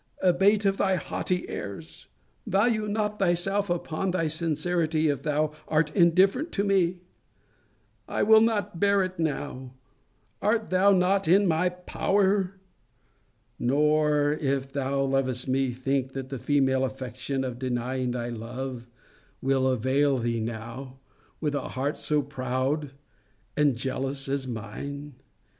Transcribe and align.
Abate 0.23 0.65
of 0.65 0.77
thy 0.77 0.95
haughty 0.95 1.47
airs! 1.47 2.07
Value 2.47 2.87
not 2.87 3.19
thyself 3.19 3.69
upon 3.69 4.09
thy 4.09 4.27
sincerity, 4.29 5.09
if 5.09 5.21
thou 5.21 5.51
art 5.67 5.95
indifferent 5.95 6.51
to 6.53 6.63
me! 6.63 7.01
I 8.07 8.23
will 8.23 8.41
not 8.41 8.79
bear 8.79 9.03
it 9.03 9.19
now. 9.19 9.75
Art 10.41 10.71
thou 10.71 10.91
not 10.91 11.27
in 11.27 11.45
my 11.45 11.69
POWER! 11.69 12.59
Nor, 13.59 14.31
if 14.41 14.73
thou 14.73 15.03
lovest 15.03 15.47
me, 15.47 15.71
think, 15.71 16.13
that 16.13 16.29
the 16.29 16.39
female 16.39 16.83
affectation 16.83 17.43
of 17.43 17.59
denying 17.59 18.09
thy 18.09 18.29
love, 18.29 18.87
will 19.39 19.67
avail 19.67 20.17
thee 20.17 20.39
now, 20.39 20.97
with 21.39 21.53
a 21.53 21.69
heart 21.77 21.99
so 21.99 22.23
proud 22.23 22.89
and 23.55 23.75
so 23.79 23.83
jealous 23.83 24.27
as 24.27 24.47
mine? 24.47 25.13